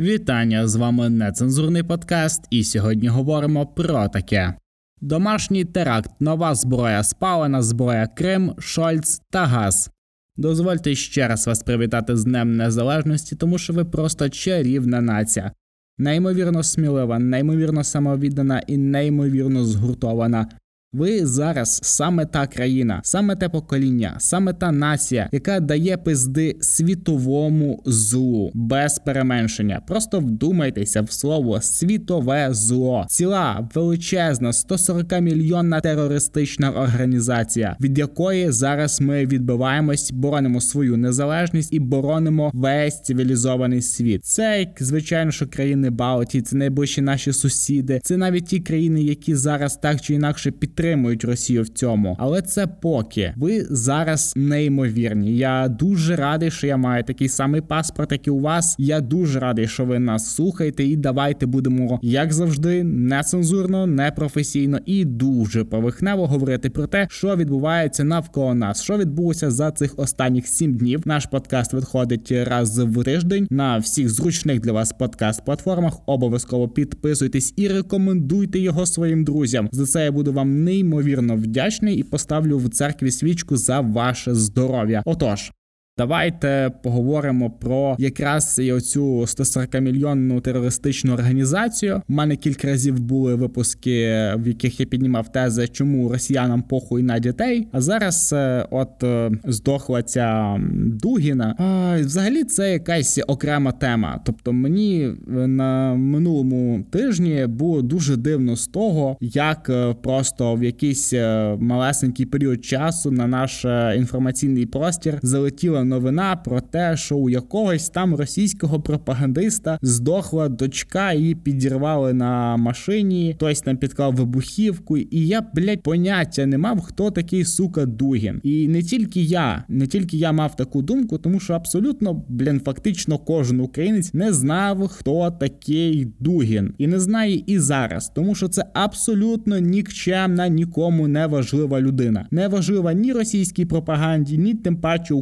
[0.00, 4.54] Вітання з вами нецензурний подкаст, і сьогодні говоримо про таке:
[5.00, 9.90] домашній теракт, нова зброя, спалена зброя, Крим, Шольц та Газ.
[10.36, 15.52] Дозвольте ще раз вас привітати з Днем Незалежності, тому що ви просто чарівна нація,
[15.98, 20.46] неймовірно смілива, неймовірно самовіддана і неймовірно згуртована.
[20.92, 27.82] Ви зараз саме та країна, саме те покоління, саме та нація, яка дає пизди світовому
[27.86, 29.82] злу без переменшення.
[29.86, 33.06] Просто вдумайтеся в слово світове зло.
[33.08, 41.78] Ціла величезна 140 мільйонна терористична організація, від якої зараз ми відбиваємось, боронимо свою незалежність і
[41.80, 44.24] боронимо весь цивілізований світ.
[44.24, 49.76] Це звичайно, що країни Балтії, це найближчі наші сусіди, це навіть ті країни, які зараз
[49.76, 55.36] так чи інакше підтримують підтримують Росію в цьому, але це поки ви зараз неймовірні.
[55.36, 58.76] Я дуже радий, що я маю такий самий паспорт, як і у вас.
[58.78, 65.04] Я дуже радий, що ви нас слухаєте, і давайте будемо, як завжди, нецензурно, непрофесійно і
[65.04, 70.74] дуже поверхнево говорити про те, що відбувається навколо нас, що відбулося за цих останніх сім
[70.74, 71.02] днів.
[71.04, 75.92] Наш подкаст виходить раз в тиждень на всіх зручних для вас подкаст-платформах.
[76.06, 79.68] Обов'язково підписуйтесь і рекомендуйте його своїм друзям.
[79.72, 85.02] За це я буду вам неймовірно вдячний і поставлю в церкві свічку за ваше здоров'я.
[85.04, 85.52] Отож.
[85.98, 92.02] Давайте поговоримо про якраз і оцю 140 мільйонну терористичну організацію.
[92.08, 97.18] У мене кілька разів були випуски, в яких я піднімав тези, чому росіянам похуй на
[97.18, 97.68] дітей.
[97.72, 100.60] А зараз, е, от е, здохла ця
[101.02, 101.54] Дугіна.
[101.58, 104.20] А, Взагалі, це якась окрема тема.
[104.24, 109.70] Тобто, мені е, на минулому тижні було дуже дивно з того, як
[110.02, 111.12] просто в якийсь
[111.58, 113.64] малесенький період часу на наш
[113.96, 121.34] інформаційний простір залетіла новина про те, що у якогось там російського пропагандиста здохла дочка, її
[121.34, 127.44] підірвали на машині, хтось там підклав вибухівку, і я, блядь, поняття не мав, хто такий
[127.44, 128.40] сука Дугін.
[128.42, 133.18] І не тільки я, не тільки я мав таку думку, тому що абсолютно, блін, фактично
[133.18, 138.64] кожен українець не знав, хто такий Дугін, і не знає і зараз, тому що це
[138.74, 142.26] абсолютно нікчемна, нікому не важлива людина.
[142.30, 145.14] Не важлива ні російській пропаганді, ні тим паче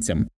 [0.00, 0.30] українцям.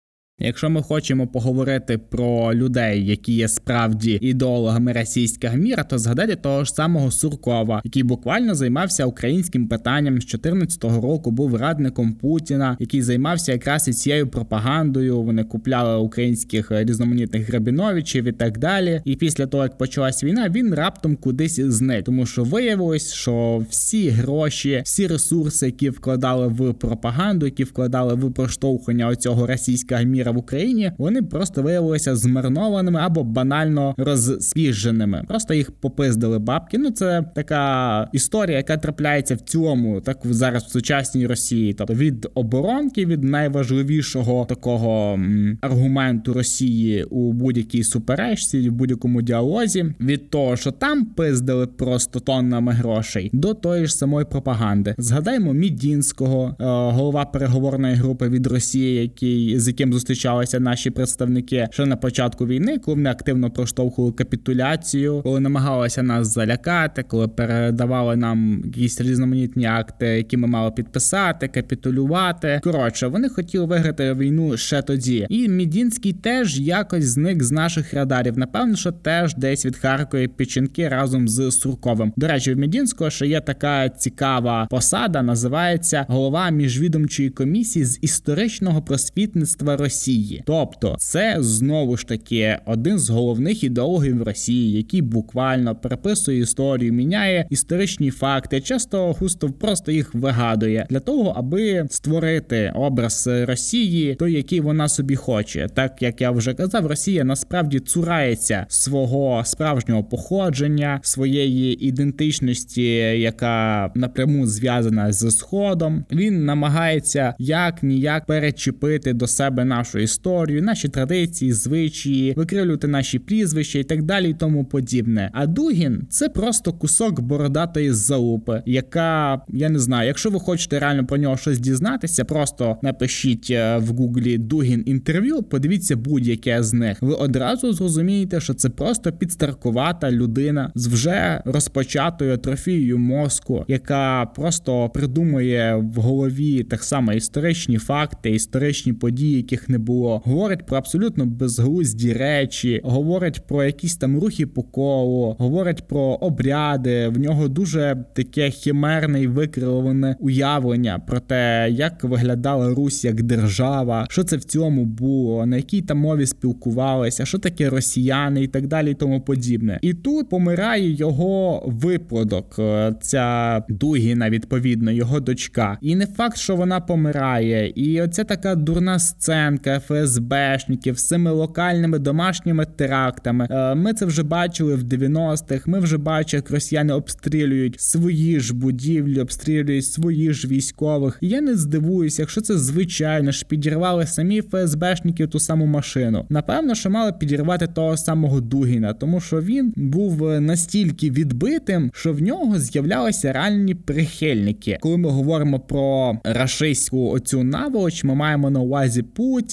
[0.42, 6.64] Якщо ми хочемо поговорити про людей, які є справді ідеологами російського міра, то згадайте того
[6.64, 13.02] ж самого Суркова, який буквально займався українським питанням з 2014 року, був радником Путіна, який
[13.02, 15.22] займався якраз і цією пропагандою.
[15.22, 19.02] Вони купляли українських різноманітних грабіновичів і так далі.
[19.04, 24.08] І після того, як почалась війна, він раптом кудись зник, тому що виявилось, що всі
[24.08, 30.38] гроші, всі ресурси, які вкладали в пропаганду, які вкладали в проштовхування оцього російського міра в
[30.38, 35.24] Україні, вони просто виявилися змарнованими або банально розспіженими.
[35.28, 36.78] Просто їх попиздили бабки.
[36.78, 41.74] Ну це така історія, яка трапляється в цьому, так зараз в сучасній Росії.
[41.74, 49.94] Тобто від оборонки, від найважливішого такого м, аргументу Росії у будь-якій суперечці, в будь-якому діалозі,
[50.00, 54.94] від того, що там пиздили просто тоннами грошей, до тої ж самої пропаганди.
[54.98, 56.64] Згадаймо Мідінського, е,
[56.94, 62.46] голова переговорної групи від Росії, який з яким зустрічався зустрічалися наші представники ще на початку
[62.46, 69.66] війни, коли вони активно проштовхували капітуляцію, коли намагалися нас залякати, коли передавали нам якісь різноманітні
[69.66, 72.60] акти, які ми мали підписати, капітулювати.
[72.64, 75.26] Коротше, вони хотіли виграти війну ще тоді.
[75.28, 78.38] І Мідінський теж якось зник з наших радарів.
[78.38, 82.12] Напевно, що теж десь від Харкові печінки разом з Сурковим.
[82.16, 88.82] До речі, в Мідінського ще є така цікава посада, називається голова міжвідомчої комісії з історичного
[88.82, 90.09] просвітництва Росії.
[90.10, 90.42] Росії.
[90.46, 97.46] Тобто, це знову ж таки один з головних ідеологів Росії, який буквально переписує історію, міняє
[97.50, 104.60] історичні факти, часто густо просто їх вигадує для того, аби створити образ Росії, той, який
[104.60, 105.68] вона собі хоче.
[105.74, 112.82] Так як я вже казав, Росія насправді цурається свого справжнього походження, своєї ідентичності,
[113.20, 116.04] яка напряму зв'язана з сходом.
[116.12, 123.78] Він намагається як ніяк перечепити до себе нашу історію, наші традиції, звичаї, викривлювати наші прізвища
[123.78, 125.30] і так далі, і тому подібне.
[125.32, 131.06] А Дугін це просто кусок бородатої залупи, яка я не знаю, якщо ви хочете реально
[131.06, 136.98] про нього щось дізнатися, просто напишіть е, в гуглі Дугін інтерв'ю, подивіться будь-яке з них.
[137.00, 144.88] Ви одразу зрозумієте, що це просто підстаркувата людина з вже розпочатою атрофією мозку, яка просто
[144.88, 150.22] придумує в голові так само історичні факти, історичні події, яких не було.
[150.24, 157.08] Говорить про абсолютно безглузді речі, говорить про якісь там рухи по колу, говорить про обряди.
[157.08, 164.06] В нього дуже таке химерне і викривлене уявлення про те, як виглядала Русь як держава,
[164.10, 168.66] що це в цьому було, на якій там мові спілкувалися, що таке росіяни і так
[168.66, 169.78] далі, і тому подібне.
[169.82, 175.78] І тут помирає його виплодок, е, ця Дугіна, відповідно, його дочка.
[175.80, 177.68] І не факт, що вона помирає.
[177.68, 183.46] І оця така дурна сценка ФСБшників з цими локальними домашніми терактами.
[183.50, 185.66] Е, ми це вже бачили в 90-х.
[185.66, 191.18] Ми вже бачили, як росіяни обстрілюють свої ж будівлі, обстрілюють свої ж військових.
[191.20, 196.26] І я не здивуюся, якщо це звичайно ж підірвали самі ФСБшники ту саму машину.
[196.28, 202.12] Напевно, що мали підірвати того самого Дугіна, тому що він був е, настільки відбитим, що
[202.12, 204.78] в нього з'являлися реальні прихильники.
[204.80, 209.02] Коли ми говоримо про рашистську оцю наволоч, ми маємо на увазі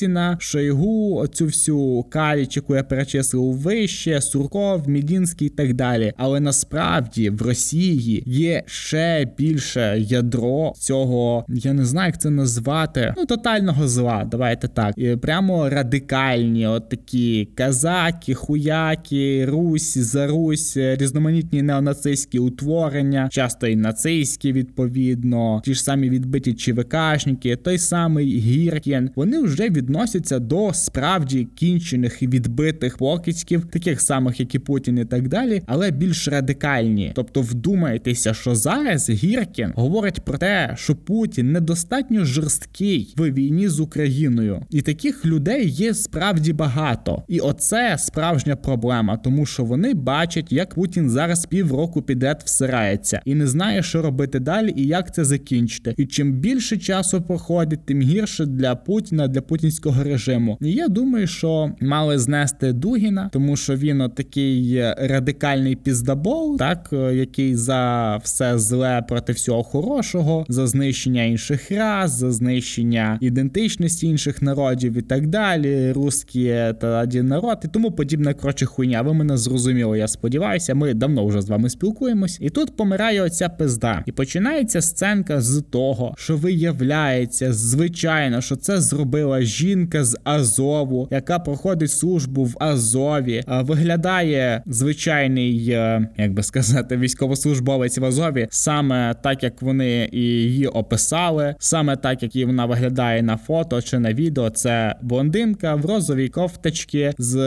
[0.07, 6.13] Путіна, Шойгу, оцю всю каліч, яку я перечислив вище, Сурков, Мідінський і так далі.
[6.17, 13.13] Але насправді в Росії є ще більше ядро цього, я не знаю, як це назвати.
[13.17, 14.27] Ну тотального зла.
[14.31, 14.93] Давайте так.
[14.97, 24.53] І прямо радикальні, от такі казаки, хуяки, Русь, Зарусь, різноманітні неонацистські утворення, часто і нацистські,
[24.53, 29.09] відповідно, ті ж самі відбиті ЧВКшники, той самий Гіркін.
[29.15, 35.05] Вони вже відносяться до справді кінчених і відбитих покидьків, таких самих, як і Путін, і
[35.05, 37.11] так далі, але більш радикальні.
[37.15, 43.79] Тобто, вдумайтеся, що зараз Гіркін говорить про те, що Путін недостатньо жорсткий в війні з
[43.79, 47.23] Україною, і таких людей є справді багато.
[47.27, 53.35] І оце справжня проблема, тому що вони бачать, як Путін зараз півроку підряд всирається і
[53.35, 55.93] не знає, що робити далі і як це закінчити.
[55.97, 60.57] І чим більше часу проходить, тим гірше для Путіна, для путінського режиму.
[60.61, 67.55] І я думаю, що мали знести Дугіна, тому що він такий радикальний піздабол, так який
[67.55, 74.97] за все зле проти всього хорошого, за знищення інших рас, за знищення ідентичності інших народів
[74.97, 75.91] і так далі.
[75.91, 79.01] Русські та один народ і тому подібна коротше хуйня.
[79.01, 79.99] Ви мене зрозуміли.
[79.99, 82.37] Я сподіваюся, ми давно вже з вами спілкуємось.
[82.41, 84.03] І тут помирає оця пизда.
[84.05, 91.39] І починається сценка з того, що виявляється, звичайно, що це зробила жінка з Азову, яка
[91.39, 93.43] проходить службу в Азові.
[93.47, 100.67] Виглядає звичайний, е, як би сказати, військовослужбовець в Азові, саме так як вони і її
[100.67, 104.49] описали, саме так як і вона виглядає на фото чи на відео.
[104.49, 107.37] Це блондинка в розовій кофточці з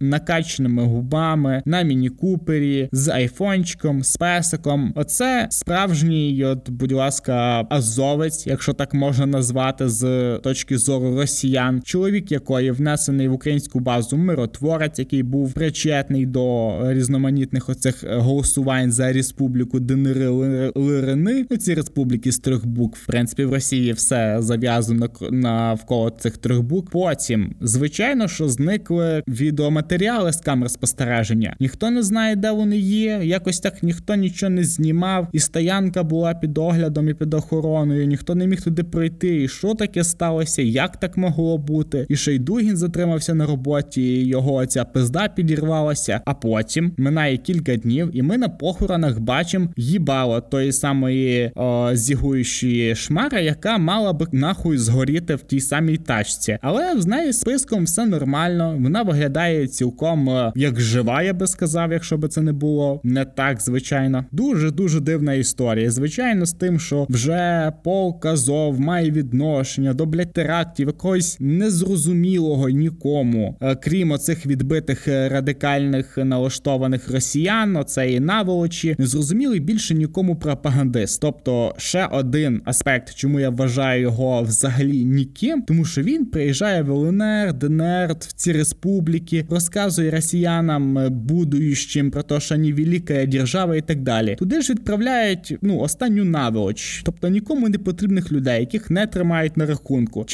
[0.00, 4.92] накачаними губами на міні-купері, з айфончиком, з песиком.
[4.96, 11.82] Оце справжній, от, будь ласка, азовець, якщо так можна назвати, з точки зору росіян.
[11.84, 19.12] Чоловік, якої внесений в українську базу миротворець, який був причетний до різноманітних оцих голосувань за
[19.12, 20.32] республіку ДНР
[20.74, 21.44] Лирини.
[21.44, 23.00] Ці республіки з трьох букв.
[23.02, 26.90] В принципі, в Росії все зав'язано навколо цих трьох букв.
[26.90, 31.56] Потім, звичайно, що зникли відеоматеріали з камер спостереження.
[31.60, 33.20] Ніхто не знає, де вони є.
[33.24, 38.06] Якось так ніхто нічого не знімав, і стоянка була під оглядом і під охороною.
[38.06, 39.42] Ніхто не міг туди пройти.
[39.42, 40.62] І що таке сталося?
[40.62, 42.06] Як так могло бути?
[42.08, 44.26] І Шейдугін затримався на роботі.
[44.26, 46.20] Його ця пизда підірвалася.
[46.24, 52.94] А потім минає кілька днів, і ми на похоронах бачимо їбало тої самої о, зігуючої
[52.94, 56.58] шмари, яка мала би нахуй згоріти в тій самій тачці.
[56.62, 58.76] Але з нею списком все нормально.
[58.80, 63.60] Вона виглядає цілком як жива, я би сказав, якщо би це не було не так,
[63.60, 64.24] звичайно.
[64.32, 65.90] Дуже дуже дивна історія.
[65.90, 73.56] Звичайно, з тим, що вже полк Азов має відношення до блядь, терактів якогось незрозумілого нікому,
[73.60, 81.20] е, крім оцих відбитих е, радикальних налаштованих росіян, оцеї наволочі, незрозумілий більше нікому пропагандист.
[81.20, 86.90] Тобто ще один аспект, чому я вважаю його взагалі ніким, тому що він приїжджає в
[86.90, 93.76] ЛНР, ДНР, в ці республіки, розказує росіянам, е, будуючим про те, що вони велика держава
[93.76, 94.36] і так далі.
[94.38, 99.66] Туди ж відправляють ну останню наволоч, тобто нікому не потрібних людей, яких не тримають на
[99.66, 100.24] рахунку.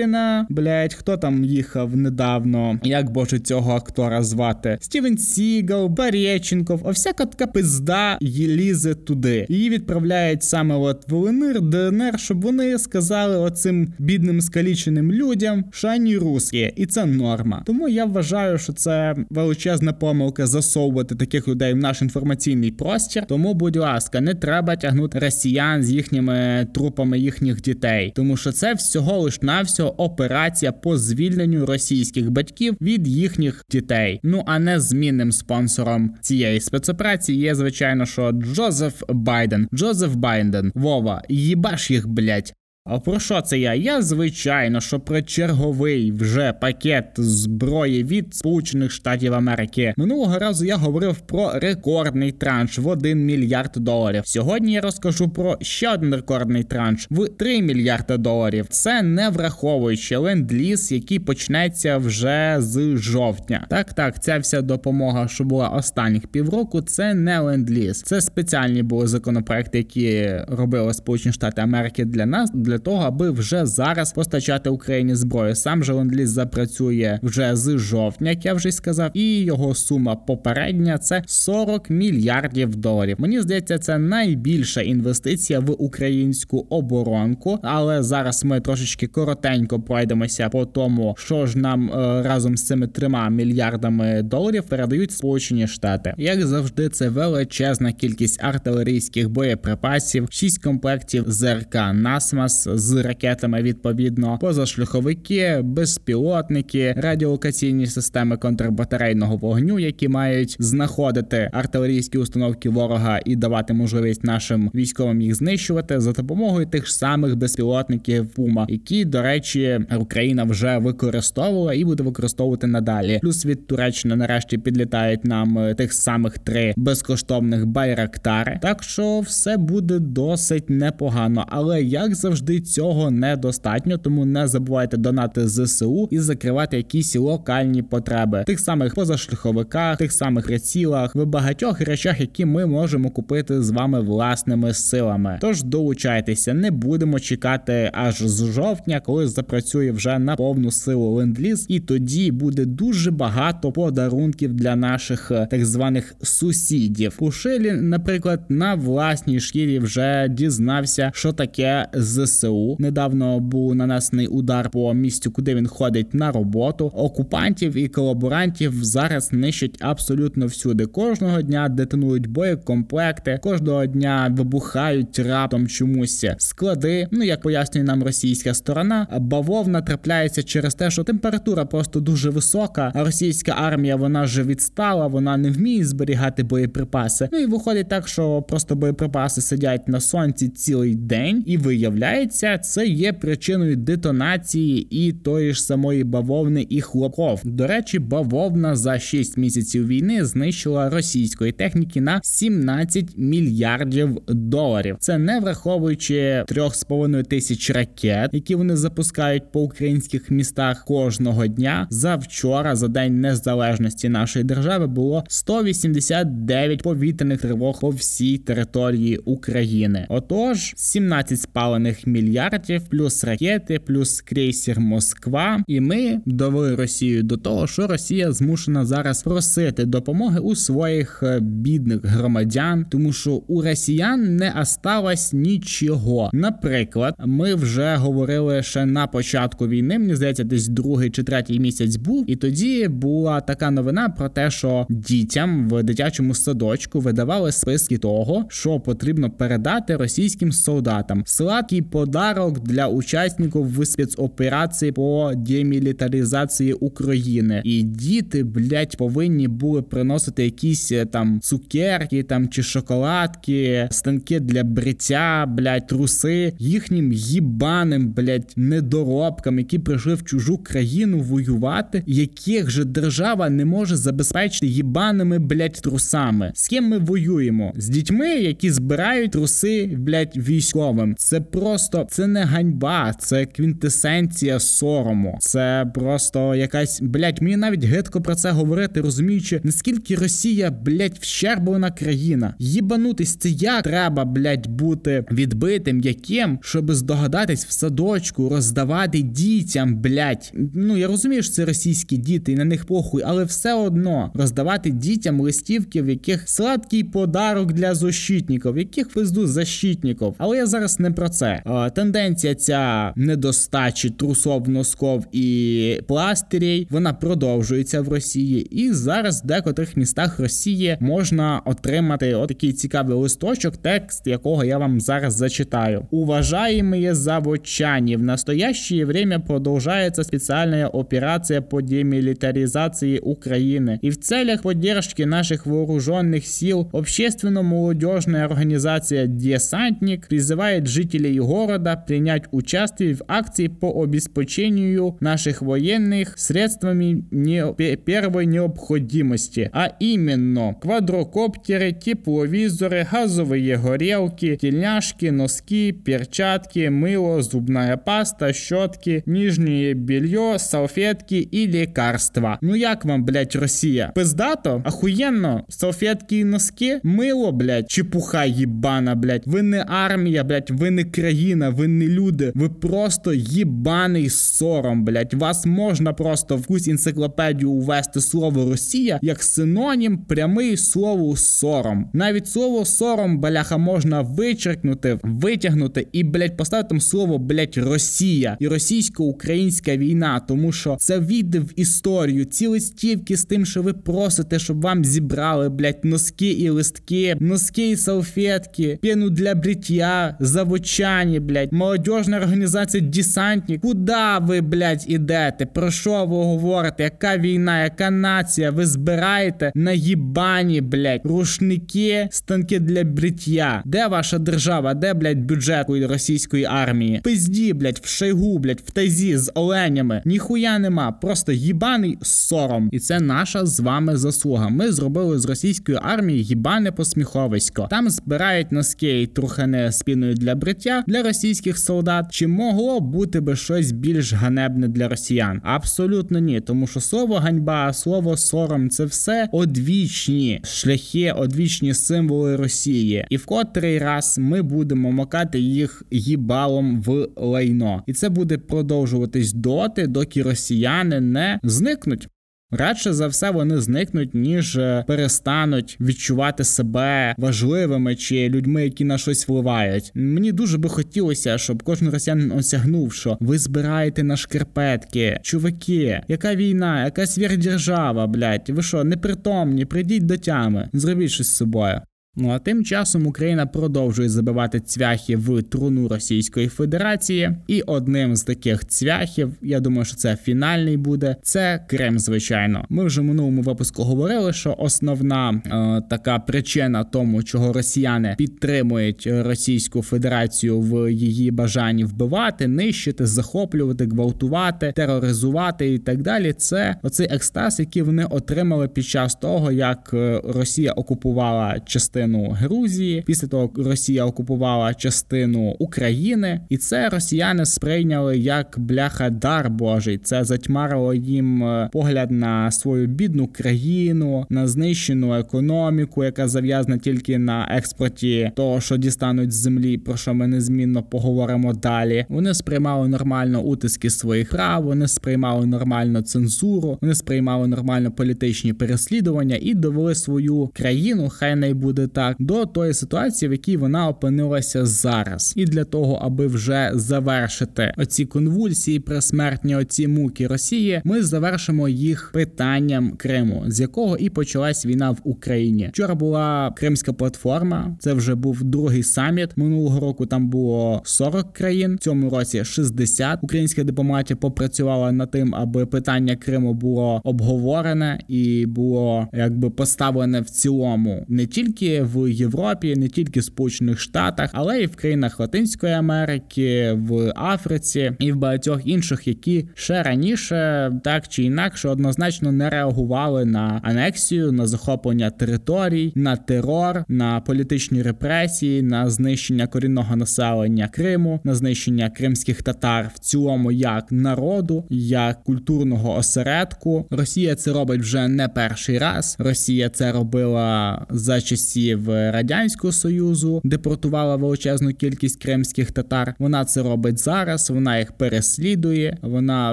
[0.00, 4.78] Чечеріна, блять, хто там їхав недавно, як боже цього актора звати?
[4.80, 9.46] Стівен Сігал, Барєченков, а всяка така пизда лізе туди.
[9.48, 15.88] Її відправляють саме от в ЛНР, ДНР, щоб вони сказали оцим бідним скаліченим людям, що
[15.88, 17.62] вони русські, і це норма.
[17.66, 23.26] Тому я вважаю, що це величезна помилка засовувати таких людей в наш інформаційний простір.
[23.26, 28.74] Тому, будь ласка, не треба тягнути росіян з їхніми трупами їхніх дітей, тому що це
[28.74, 34.20] всього лиш навсього операція по звільненню російських батьків від їхніх дітей.
[34.22, 39.68] Ну а не змінним спонсором цієї спецоперації є звичайно, що Джозеф Байден.
[39.74, 42.54] Джозеф Байден, Вова, їбаш їх, блять.
[42.84, 43.74] А про що це я?
[43.74, 50.76] Я звичайно, що про черговий вже пакет зброї від Сполучених Штатів Америки минулого разу я
[50.76, 54.22] говорив про рекордний транш в 1 мільярд доларів.
[54.26, 58.66] Сьогодні я розкажу про ще один рекордний транш в 3 мільярди доларів.
[58.70, 63.66] Це не враховуючи ленд-ліз, який почнеться вже з жовтня.
[63.70, 68.02] Так, так, ця вся допомога, що була останніх півроку, це не ленд-ліз.
[68.02, 72.50] Це спеціальні були законопроекти, які робили Сполучені Штати Америки для нас.
[72.70, 75.54] Для того, аби вже зараз постачати Україні зброю.
[75.54, 80.98] Сам же ленд-ліз запрацює вже з жовтня, як я вже сказав, і його сума попередня
[80.98, 83.16] це 40 мільярдів доларів.
[83.20, 87.58] Мені здається, це найбільша інвестиція в українську оборонку.
[87.62, 92.86] Але зараз ми трошечки коротенько пройдемося по тому, що ж нам е, разом з цими
[92.86, 96.14] трьома мільярдами доларів передають Сполучені Штати.
[96.18, 105.60] Як завжди, це величезна кількість артилерійських боєприпасів, 6 комплектів ЗРК Насмас з ракетами відповідно, позашляховики,
[105.62, 114.70] безпілотники, радіолокаційні системи контрбатарейного вогню, які мають знаходити артилерійські установки ворога і давати можливість нашим
[114.74, 120.78] військовим їх знищувати за допомогою тих ж самих безпілотників Пума, які, до речі, Україна вже
[120.78, 123.18] використовувала і буде використовувати надалі.
[123.22, 128.58] Плюс від Туреччини нарешті підлітають нам е, тих самих три безкоштовних байрактари.
[128.62, 134.96] Так що все буде досить непогано, але як завжди завжди цього недостатньо, тому не забувайте
[134.96, 141.80] донати зсу і закривати якісь локальні потреби, тих самих позашляховиках, тих самих прицілах, в багатьох
[141.80, 145.38] речах, які ми можемо купити з вами власними силами.
[145.40, 151.66] Тож долучайтеся, не будемо чекати аж з жовтня, коли запрацює вже на повну силу ленд-ліз,
[151.68, 157.16] і тоді буде дуже багато подарунків для наших е, так званих сусідів.
[157.16, 162.39] Пушилі, наприклад, на власній шкірі вже дізнався, що таке ЗСУ.
[162.40, 162.76] ЗСУ.
[162.78, 166.92] Недавно був нанесений удар по місцю, куди він ходить на роботу.
[166.94, 170.86] Окупантів і колаборантів зараз нищать абсолютно всюди.
[170.86, 177.08] Кожного дня детонують боєкомплекти, кожного дня вибухають раптом чомусь склади.
[177.10, 182.92] Ну як пояснює нам російська сторона, бавовна трапляється через те, що температура просто дуже висока.
[182.94, 187.28] А російська армія вона вже відстала, вона не вміє зберігати боєприпаси.
[187.32, 192.58] Ну і виходить так, що просто боєприпаси сидять на сонці цілий день і виявляється виявляється,
[192.58, 197.40] це є причиною детонації і тої ж самої бавовни і хлопков.
[197.44, 204.96] До речі, бавовна за 6 місяців війни знищила російської техніки на 17 мільярдів доларів.
[205.00, 211.86] Це не враховуючи 3,5 тисяч ракет, які вони запускають по українських містах кожного дня.
[211.90, 220.06] За вчора, за день незалежності нашої держави, було 189 повітряних тривог по всій території України.
[220.08, 225.64] Отож, 17 спалених мільярдів мільярдів, плюс ракети, плюс крейсер Москва.
[225.66, 231.40] І ми довели Росію до того, що Росія змушена зараз просити допомоги у своїх е,
[231.40, 236.30] бідних громадян, тому що у росіян не осталось нічого.
[236.32, 239.98] Наприклад, ми вже говорили ще на початку війни.
[239.98, 244.50] Мені здається, десь другий чи третій місяць був, і тоді була така новина про те,
[244.50, 251.22] що дітям в дитячому садочку видавали списки того, що потрібно передати російським солдатам.
[251.26, 257.62] Сладкий по подарок для учасників спецоперації по демілітаризації України.
[257.64, 264.64] І діти, блять, повинні були приносити якісь е, там цукерки, там чи шоколадки, станки для
[264.64, 272.84] бриття, блять, труси їхнім їбаним, блять, недоробкам, які прийшли в чужу країну воювати, яких же
[272.84, 276.52] держава не може забезпечити їбаними, блять, трусами.
[276.54, 277.72] З ким ми воюємо?
[277.76, 281.14] З дітьми, які збирають труси, блять, військовим.
[281.18, 285.38] Це просто це не ганьба, це квінтесенція сорому.
[285.40, 287.40] Це просто якась блять.
[287.40, 292.54] Мені навіть гидко про це говорити, розуміючи, наскільки Росія, блять, вщерблена країна.
[292.58, 300.52] Їбанутись це як треба, блять, бути відбитим, яким, щоб здогадатись в садочку, роздавати дітям, блять.
[300.74, 304.90] Ну я розумію, що це російські діти, і на них похуй, але все одно роздавати
[304.90, 310.34] дітям листівки, в яких сладкий подарок для защитників, яких везду защитників.
[310.38, 317.13] Але я зараз не про це е, тенденція ця недостачі трусов, носков і пластирей, вона
[317.13, 324.27] продовжується в Росії, і зараз в декотрих містах Росії можна отримати отакий цікавий листочок, текст
[324.27, 326.05] якого я вам зараз зачитаю.
[326.11, 333.99] Уважаемые заводчане, в настоящее время продолжается специальная операция по демилитаризации Украины.
[334.01, 341.68] И в целях поддержки наших вооруженных сил общественно-молодежная организация «Десантник» призывает жителей города
[342.05, 351.91] принять участие в акции по обеспечению наших военных средствами не первой необходимости, а именно квадрокоптеры,
[351.91, 362.57] тепловизоры, газовые горелки, тельняшки, носки, перчатки, мыло, зубная паста, щетки, нижнее белье, салфетки и лекарства.
[362.61, 364.11] Ну як вам, блять, Росія?
[364.15, 364.83] Пиздато?
[364.85, 365.65] Охуєнно?
[365.69, 366.99] Салфетки і носки?
[367.03, 369.47] Мило, блять, чепуха їбана, блять.
[369.47, 372.52] Ви не армія, блять, ви не країна, ви не люди.
[372.54, 375.34] Ви просто їбаний сором, блять.
[375.34, 382.10] Вас можна просто в якусь енциклопедію увести слово Росія як синонім прямий слову сором.
[382.12, 388.68] Навіть слово сором, бляха, можна вичеркнути, витягнути і, блять, поставити там слово, блять, Росія і
[388.68, 392.44] російсько-українська війна, тому що це війде в історію.
[392.44, 397.90] Ці листівки з тим, що ви просите, щоб вам зібрали, блять, носки і листки, носки
[397.90, 403.80] і салфетки, пену для бриття, заводчані, блять, молодіжна організація Десантник.
[403.80, 405.66] Куда ви, блять, ідете?
[405.66, 407.02] Про що ви говорите?
[407.02, 408.70] Яка війна, яка нація?
[408.70, 413.82] Ви збираєте на їбані, блять, рушники, станки для бриття?
[413.84, 414.94] Де ваша держава?
[414.94, 417.20] Де, блять, бюджет російської армії?
[417.24, 420.22] Пизді, блять, в шайгу, блять, в тазі з оленями.
[420.24, 421.12] Ніхуя нема.
[421.12, 422.88] Просто їбаний сором.
[422.92, 424.68] І це наша з вами заслуга.
[424.68, 427.86] Ми зробили з російської армії їбане посміховисько.
[427.90, 432.26] Там збирають носки і трухане спіною для бриття для російських солдат.
[432.30, 435.60] Чи могло бути би щось більш ганебне для росіян?
[435.64, 443.26] Абсолютно ні, тому що слово ганьба, слово сором це все одвічні шляхи, одвічні символи Росії.
[443.30, 449.52] І в котрий раз ми будемо макати їх їбалом в лайно, і це буде продовжуватись
[449.52, 452.28] доти, доки росіяни не зникнуть.
[452.70, 459.18] Радше за все вони зникнуть, ніж е, перестануть відчувати себе важливими чи людьми, які на
[459.18, 460.12] щось впливають.
[460.14, 466.54] Мені дуже би хотілося, щоб кожен росіянин осягнув, що ви збираєте на шкарпетки, чуваки, яка
[466.54, 472.00] війна, яка сверхдержава, блядь, ви що, непритомні, прийдіть до тями, зробіть щось з собою.
[472.36, 478.42] Ну а тим часом Україна продовжує забивати цвяхи в труну Російської Федерації, і одним з
[478.42, 481.36] таких цвяхів, я думаю, що це фінальний буде.
[481.42, 482.18] Це Крим.
[482.18, 488.34] Звичайно, ми вже в минулому випуску говорили, що основна е, така причина тому, чого росіяни
[488.38, 496.52] підтримують Російську Федерацію в її бажанні вбивати, нищити, захоплювати, гвалтувати, тероризувати і так далі.
[496.52, 502.50] Це оцей екстаз, який вони отримали під час того, як е, Росія окупувала частину частину
[502.50, 503.22] Грузії.
[503.26, 510.18] Після того Росія окупувала частину України, і це росіяни сприйняли як бляха дар Божий.
[510.18, 517.38] Це затьмарило їм е, погляд на свою бідну країну, на знищену економіку, яка зав'язана тільки
[517.38, 522.26] на експорті того, що дістануть з землі, про що ми незмінно поговоримо далі.
[522.28, 529.58] Вони сприймали нормально утиски своїх прав, вони сприймали нормально цензуру, вони сприймали нормально політичні переслідування
[529.60, 531.28] і довели свою країну.
[531.28, 536.14] Хай не буде так до тої ситуації, в якій вона опинилася зараз, і для того,
[536.14, 543.80] аби вже завершити оці конвульсії, пресмертні оці муки Росії, ми завершимо їх питанням Криму, з
[543.80, 545.88] якого і почалась війна в Україні.
[545.92, 547.96] Вчора була кримська платформа.
[548.00, 549.56] Це вже був другий саміт.
[549.56, 551.96] Минулого року там було 40 країн.
[551.96, 553.38] В цьому році 60.
[553.42, 560.50] Українська дипломатія попрацювала над тим, аби питання Криму було обговорене і було якби поставлене в
[560.50, 565.92] цілому не тільки в Європі, не тільки в Сполучених Штатах, але й в країнах Латинської
[565.92, 572.70] Америки, в Африці і в багатьох інших, які ще раніше так чи інакше однозначно не
[572.70, 580.88] реагували на анексію, на захоплення територій, на терор, на політичні репресії, на знищення корінного населення
[580.88, 587.06] Криму, на знищення кримських татар в цілому як народу, як культурного осередку.
[587.10, 589.36] Росія це робить вже не перший раз.
[589.38, 596.34] Росія це робила за часів часів радянського союзу депортувала величезну кількість кримських татар.
[596.38, 597.70] Вона це робить зараз.
[597.70, 599.16] Вона їх переслідує.
[599.22, 599.72] Вона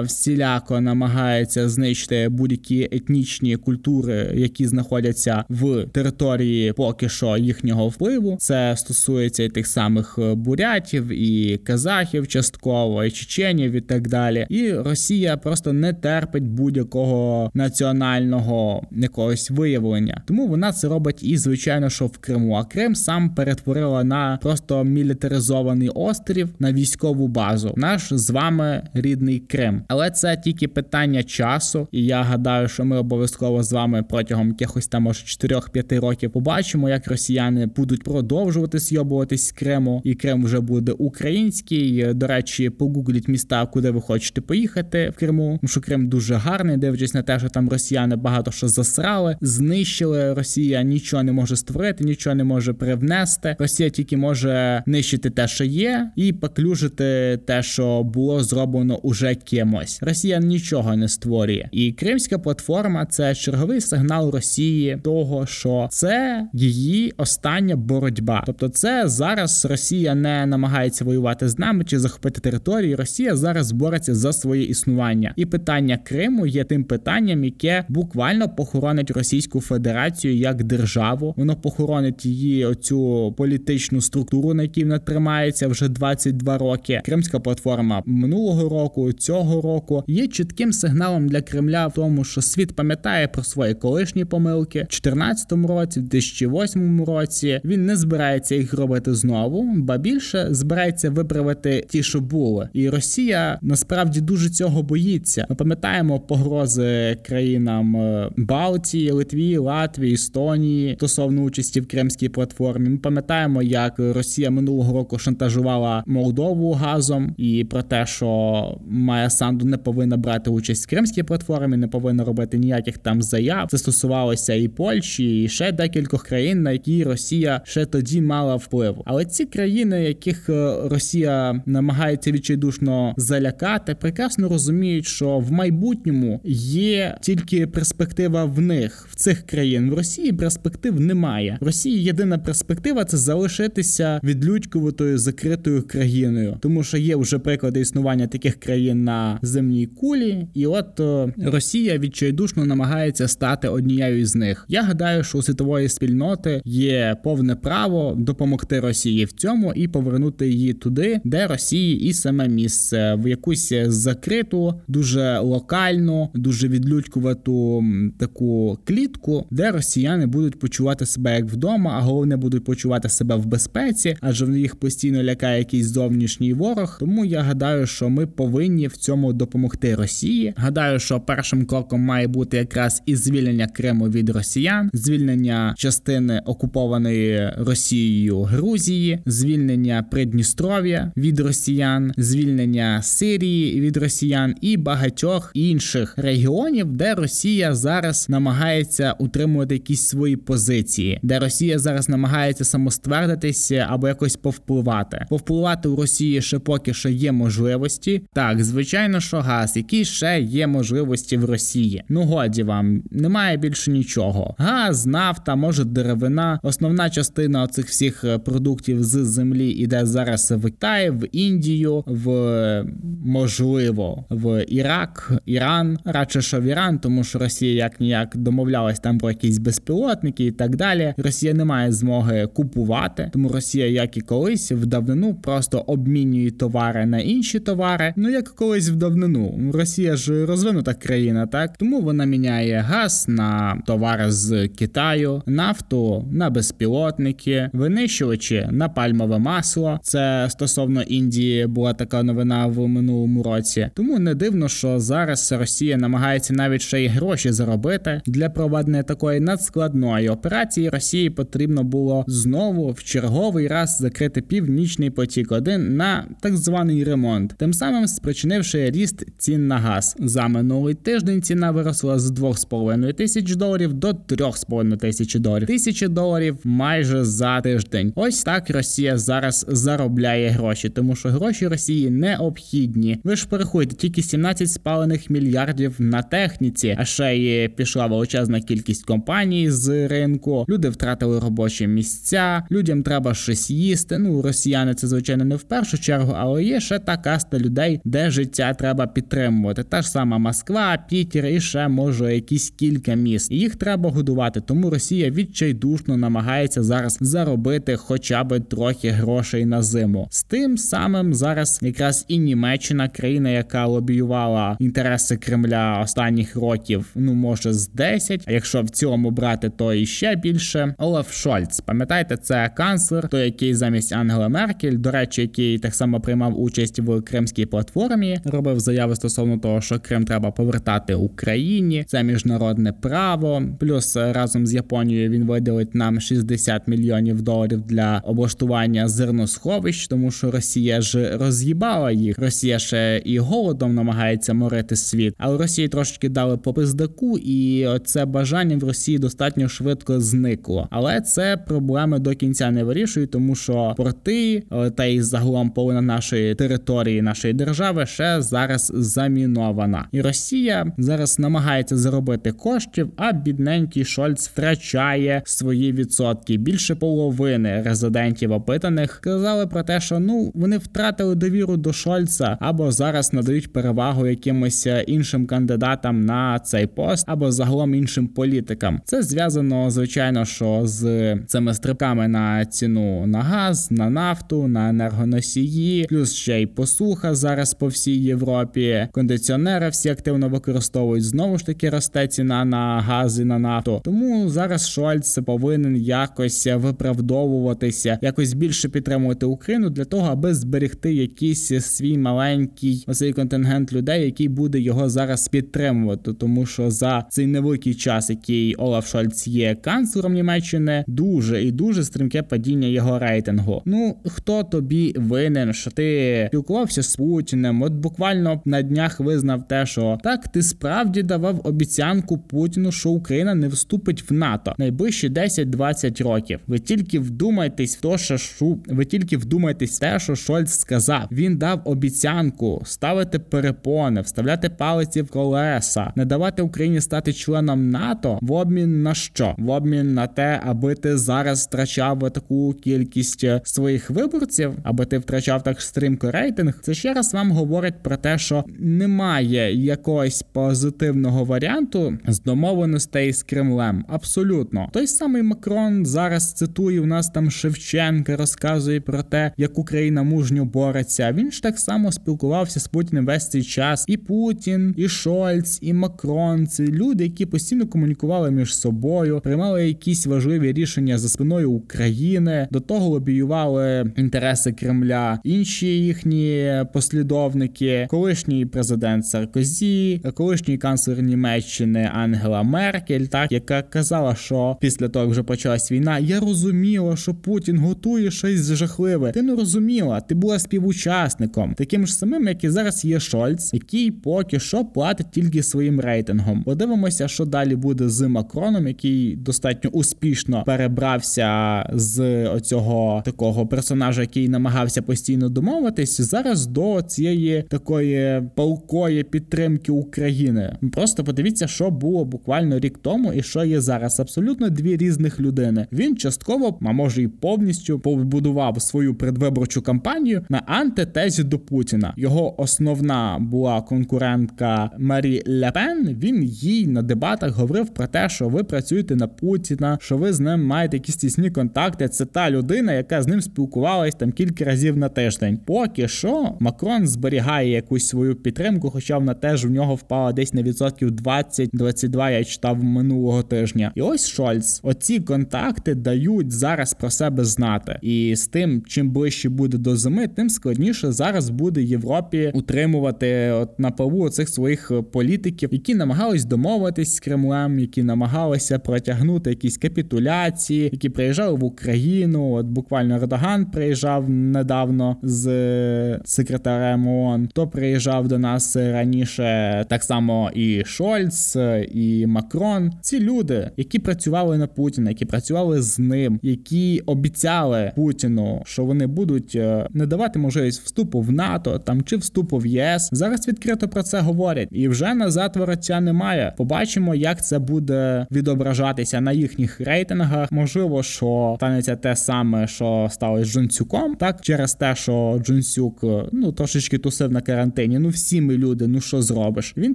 [0.00, 8.36] всіляко намагається знищити будь-які етнічні культури, які знаходяться в території поки що їхнього впливу.
[8.40, 14.46] Це стосується і тих самих бурятів, і казахів, частково, і чеченів, і так далі.
[14.48, 20.22] І Росія просто не терпить будь-якого національного якогось виявлення.
[20.26, 22.54] Тому вона це робить і звичайно, що в Криму.
[22.54, 27.74] А Крим сам перетворила на просто мілітаризований острів на військову базу.
[27.76, 29.82] Наш з вами рідний Крим.
[29.88, 34.86] Але це тільки питання часу, і я гадаю, що ми обов'язково з вами протягом якихось
[34.86, 40.60] там може 4-5 років побачимо, як росіяни будуть продовжувати зйобуватись з Криму, і Крим вже
[40.60, 42.14] буде український.
[42.14, 45.58] До речі, погугліть міста, куди ви хочете поїхати в Криму.
[45.60, 50.34] Тому що Крим дуже гарний, дивлячись на те, що там росіяни багато що засрали, знищили.
[50.34, 53.56] Росія нічого не може створити, нічого не може привнести.
[53.58, 59.98] Росія тільки може нищити те, що є, і поклюжити те, що було зроблено уже кимось.
[60.02, 67.12] Росія нічого не створює, і Кримська платформа це черговий сигнал Росії того, що це її
[67.16, 68.42] остання боротьба.
[68.46, 72.94] Тобто, це зараз Росія не намагається воювати з нами чи захопити території.
[72.94, 79.10] Росія зараз бореться за своє існування, і питання Криму є тим питанням, яке буквально похоронить
[79.10, 81.34] Російську Федерацію як державу.
[81.36, 81.87] Воно похоронить
[82.26, 87.00] її оцю політичну структуру, на якій вона тримається вже 22 роки.
[87.04, 92.76] Кримська платформа минулого року, цього року є чітким сигналом для Кремля в тому, що світ
[92.76, 97.60] пам'ятає про свої колишні помилки в 2014 році, в 2008 році.
[97.64, 103.58] Він не збирається їх робити знову, ба більше збирається виправити ті, що були, і Росія
[103.62, 105.46] насправді дуже цього боїться.
[105.48, 112.88] Ми пам'ятаємо погрози країнам е, Балтії, Литві, Латвії, Естонії стосовно участі в Кримській платформі.
[112.88, 119.66] Ми пам'ятаємо, як Росія минулого року шантажувала Молдову газом і про те, що Майя Санду
[119.66, 123.68] не повинна брати участь в Кримській платформі, не повинна робити ніяких там заяв.
[123.70, 129.02] Це стосувалося і Польщі, і ще декількох країн, на які Росія ще тоді мала вплив.
[129.04, 137.18] Але ці країни, яких е, Росія намагається відчайдушно залякати, прекрасно розуміють, що в майбутньому є
[137.20, 139.90] тільки перспектива в них в цих країн.
[139.90, 141.57] В Росії перспектив немає.
[141.60, 148.26] В Росії єдина перспектива це залишитися відлюдькуватою закритою країною, тому що є вже приклади існування
[148.26, 154.64] таких країн на земній кулі, і от о, Росія відчайдушно намагається стати однією з них.
[154.68, 160.50] Я гадаю, що у світової спільноти є повне право допомогти Росії в цьому і повернути
[160.50, 167.84] її туди, де Росії і саме місце в якусь закриту, дуже локальну, дуже відлюдькувату
[168.18, 173.46] таку клітку, де росіяни будуть почувати себе як вдома, а головне будуть почувати себе в
[173.46, 176.96] безпеці, адже в їх постійно лякає якийсь зовнішній ворог.
[177.00, 180.54] Тому я гадаю, що ми повинні в цьому допомогти Росії.
[180.56, 187.52] Гадаю, що першим кроком має бути якраз і звільнення Криму від росіян, звільнення частини окупованої
[187.58, 197.14] Росією Грузії, звільнення Придністров'я від росіян, звільнення Сирії від росіян і багатьох інших регіонів, де
[197.14, 205.26] Росія зараз намагається утримувати якісь свої позиції, де Росія зараз намагається самоствердитися або якось повпливати.
[205.30, 208.22] Повпливати у Росії ще поки що є можливості.
[208.32, 212.04] Так, звичайно, що газ, які ще є можливості в Росії.
[212.08, 214.54] Ну годі вам немає більше нічого.
[214.58, 216.60] Газ, нафта, може деревина.
[216.62, 222.84] Основна частина цих всіх е, продуктів з землі іде зараз в Китай, в Індію, в
[223.24, 229.18] можливо в Ірак, Іран, радше що в Іран, тому що Росія як ніяк домовлялась там
[229.18, 231.14] про якісь безпілотники і так далі.
[231.28, 237.06] Росія не має змоги купувати, тому Росія, як і колись, в давнину просто обмінює товари
[237.06, 238.12] на інші товари.
[238.16, 239.70] Ну як колись в давнину.
[239.74, 246.50] Росія ж розвинута країна, так тому вона міняє газ на товари з Китаю, нафту на
[246.50, 250.00] безпілотники, винищувачі на пальмове масло.
[250.02, 253.90] Це стосовно Індії була така новина в минулому році.
[253.94, 259.40] Тому не дивно, що зараз Росія намагається навіть ще й гроші заробити для проведення такої
[259.40, 260.88] надскладної операції.
[261.18, 267.54] Росії потрібно було знову в черговий раз закрити північний потік 1 на так званий ремонт,
[267.58, 270.16] тим самим спричинивши ріст цін на газ.
[270.18, 275.66] За минулий тиждень ціна виросла з 2,5 тисяч доларів до 3,5 тисяч доларів.
[275.66, 278.12] Тисячі доларів майже за тиждень.
[278.14, 283.18] Ось так Росія зараз заробляє гроші, тому що гроші Росії необхідні.
[283.24, 289.06] Ви ж переходите тільки 17 спалених мільярдів на техніці, а ще й пішла величезна кількість
[289.06, 290.66] компаній з ринку.
[290.68, 294.18] Люди втратили втратили робочі місця, людям треба щось їсти.
[294.18, 298.30] Ну, росіяни це звичайно не в першу чергу, але є ще та каста людей, де
[298.30, 299.82] життя треба підтримувати.
[299.82, 303.52] Та ж сама Москва, Пітер і ще може якісь кілька міст.
[303.52, 304.60] Їх треба годувати.
[304.60, 310.28] Тому Росія відчайдушно намагається зараз заробити хоча б трохи грошей на зиму.
[310.30, 317.34] З тим самим зараз якраз і Німеччина, країна, яка лобіювала інтереси Кремля останніх років, ну
[317.34, 320.94] може з 10, а якщо в цілому брати, то і ще більше.
[321.00, 326.20] Олаф Шольц, пам'ятаєте, це канцлер, той який замість Ангела Меркель, до речі, який так само
[326.20, 332.04] приймав участь в кримській платформі, робив заяви стосовно того, що Крим треба повертати Україні.
[332.06, 333.62] Це міжнародне право.
[333.80, 340.50] Плюс разом з Японією він виділить нам 60 мільйонів доларів для облаштування зерносховищ, тому що
[340.50, 342.38] Росія ж роз'їбала їх.
[342.38, 348.24] Росія ще і голодом намагається морити світ, але Росії трошки дали по пиздаку, і це
[348.24, 350.87] бажання в Росії достатньо швидко зникло.
[350.90, 356.02] Але це проблеми до кінця не вирішують, тому що порти е, та й загалом половина
[356.02, 364.04] нашої території, нашої держави ще зараз замінована, і Росія зараз намагається заробити коштів, а бідненький
[364.04, 366.56] Шольц втрачає свої відсотки.
[366.56, 372.92] Більше половини резидентів опитаних казали про те, що ну вони втратили довіру до Шольца або
[372.92, 379.00] зараз надають перевагу якимось іншим кандидатам на цей пост, або загалом іншим політикам.
[379.04, 386.06] Це зв'язано звичайно, що з цими стрибками на ціну на газ, на нафту, на енергоносії,
[386.08, 389.08] плюс ще й посуха зараз по всій Європі.
[389.12, 391.24] Кондиціонери всі активно використовують.
[391.24, 394.00] Знову ж таки росте ціна на газ і на нафту.
[394.04, 401.66] Тому зараз Шольц повинен якось виправдовуватися, якось більше підтримувати Україну для того, аби зберегти якийсь
[401.66, 407.94] свій маленький оцей контингент людей, який буде його зараз підтримувати, тому що за цей невеликий
[407.94, 410.57] час, який Олаф Шольц є канцлером Німеччини,
[411.06, 413.82] дуже і дуже стрімке падіння його рейтингу.
[413.84, 417.82] Ну хто тобі винен, що ти спілкувався з Путіним?
[417.82, 423.54] От буквально на днях визнав те, що так ти справді давав обіцянку Путіну, що Україна
[423.54, 426.60] не вступить в НАТО найближчі 10-20 років.
[426.66, 431.28] Ви тільки вдумайтесь в то, що шу ви тільки вдумайтесь в те, що Шольц сказав.
[431.32, 438.38] Він дав обіцянку ставити перепони, вставляти палиці в колеса, не давати Україні стати членом НАТО
[438.42, 439.54] в обмін на що?
[439.58, 445.62] В обмін на те, аби ти зараз втрачав таку кількість своїх виборців, аби ти втрачав
[445.62, 446.80] так стрімко рейтинг.
[446.82, 453.42] Це ще раз вам говорить про те, що немає якогось позитивного варіанту з домовленостей з
[453.42, 454.04] Кремлем.
[454.08, 460.22] Абсолютно, той самий Макрон зараз цитує в нас там Шевченка, розказує про те, як Україна
[460.22, 461.32] мужньо бореться.
[461.32, 464.04] Він ж так само спілкувався з Путіним весь цей час.
[464.08, 470.26] І Путін, і Шольц, і Макрон це люди, які постійно комунікували між собою, приймали якісь
[470.26, 470.37] важливі
[470.72, 472.68] рішення за спиною України.
[472.70, 482.62] До того лобіювали інтереси Кремля, інші їхні послідовники, колишній президент Саркозі, колишній канцлер Німеччини Ангела
[482.62, 487.78] Меркель, так яка казала, що після того як вже почалась війна, я розуміла, що Путін
[487.78, 489.32] готує щось жахливе.
[489.32, 494.10] Ти не розуміла, ти була співучасником, таким ж самим, як і зараз є Шольц, який
[494.10, 496.62] поки що платить тільки своїм рейтингом.
[496.62, 500.27] Подивимося, що далі буде з Макроном, який достатньо успішно
[500.66, 509.92] перебрався з оцього такого персонажа, який намагався постійно домовитись, зараз до цієї такої палкої підтримки
[509.92, 510.76] України.
[510.92, 514.20] Просто подивіться, що було буквально рік тому, і що є зараз.
[514.20, 515.86] Абсолютно дві різних людини.
[515.92, 522.14] Він частково, а може і повністю побудував свою предвиборчу кампанію на антитезі до Путіна.
[522.16, 526.16] Його основна була конкурентка Марі Лепен.
[526.22, 530.40] Він їй на дебатах говорив про те, що ви працюєте на Путіна, що ви з
[530.40, 532.08] ним маєте якісь тісні контакти.
[532.08, 535.58] Це та людина, яка з ним спілкувалась там кілька разів на тиждень.
[535.66, 540.62] Поки що Макрон зберігає якусь свою підтримку, хоча вона теж в нього впала десь на
[540.62, 543.92] відсотків 20-22, Я читав минулого тижня.
[543.94, 544.80] І ось Шольц.
[544.82, 550.28] Оці контакти дають зараз про себе знати, і з тим, чим ближче буде до зими,
[550.28, 557.14] тим складніше зараз буде Європі утримувати от на плаву цих своїх політиків, які намагались домовитись
[557.14, 559.76] з Кремлем, які намагалися протягнути якісь
[560.08, 562.52] капітуляції, які приїжджали в Україну.
[562.52, 570.50] От буквально Ердоган приїжджав недавно з секретарем ООН, то приїжджав до нас раніше так само
[570.54, 571.56] і Шольц,
[571.92, 572.92] і Макрон.
[573.00, 579.06] Ці люди, які працювали на Путіна, які працювали з ним, які обіцяли Путіну, що вони
[579.06, 583.08] будуть е, не давати можливість вступу в НАТО там чи вступу в ЄС.
[583.12, 586.54] Зараз відкрито про це говорять, і вже назад вороття немає.
[586.56, 590.52] Побачимо, як це буде відображатися на їхніх рейтингах рейтингах.
[590.52, 596.52] Можливо, що станеться те саме, що сталося з Джунсюком, так через те, що Джунсюк ну
[596.52, 597.98] трошечки тусив на карантині.
[597.98, 599.74] Ну всі ми люди, ну що зробиш?
[599.76, 599.94] Він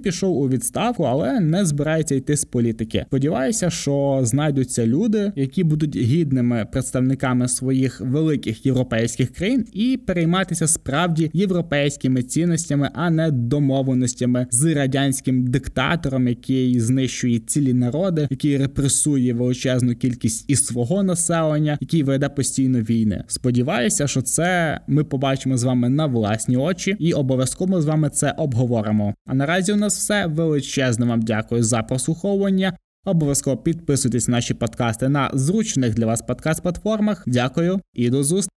[0.00, 3.04] пішов у відставку, але не збирається йти з політики.
[3.08, 11.30] Сподіваюся, що знайдуться люди, які будуть гідними представниками своїх великих європейських країн і перейматися справді
[11.32, 19.93] європейськими цінностями, а не домовленостями з радянським диктатором, який знищує цілі народи, який репресує величезну
[19.94, 23.24] кількість і свого населення, який веде постійно війни.
[23.26, 28.30] Сподіваюся, що це ми побачимо з вами на власні очі, і обов'язково з вами це
[28.30, 29.14] обговоримо.
[29.26, 32.76] А наразі у нас все величезне вам дякую за прослуховування.
[33.04, 37.22] Обов'язково підписуйтесь на наші подкасти на зручних для вас подкаст-платформах.
[37.26, 38.54] Дякую і до зустрічі!